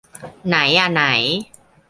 [0.47, 1.03] ไหนอะไหน